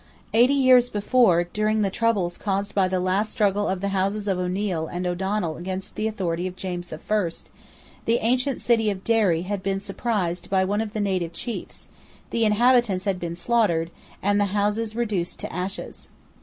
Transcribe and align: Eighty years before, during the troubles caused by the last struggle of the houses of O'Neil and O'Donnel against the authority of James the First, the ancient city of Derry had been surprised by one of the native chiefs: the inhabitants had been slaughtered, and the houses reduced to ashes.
Eighty 0.33 0.55
years 0.55 0.89
before, 0.89 1.43
during 1.43 1.83
the 1.83 1.91
troubles 1.91 2.35
caused 2.35 2.73
by 2.73 2.87
the 2.87 2.99
last 2.99 3.31
struggle 3.31 3.67
of 3.67 3.81
the 3.81 3.89
houses 3.89 4.27
of 4.27 4.39
O'Neil 4.39 4.87
and 4.87 5.05
O'Donnel 5.05 5.57
against 5.57 5.95
the 5.95 6.07
authority 6.07 6.47
of 6.47 6.55
James 6.55 6.87
the 6.87 6.97
First, 6.97 7.49
the 8.05 8.17
ancient 8.21 8.61
city 8.61 8.89
of 8.89 9.03
Derry 9.03 9.43
had 9.43 9.61
been 9.61 9.79
surprised 9.79 10.49
by 10.49 10.65
one 10.65 10.81
of 10.81 10.93
the 10.93 11.01
native 11.01 11.33
chiefs: 11.33 11.87
the 12.31 12.45
inhabitants 12.45 13.05
had 13.05 13.19
been 13.19 13.35
slaughtered, 13.35 13.91
and 14.23 14.41
the 14.41 14.45
houses 14.57 14.95
reduced 14.95 15.39
to 15.41 15.53
ashes. 15.53 16.09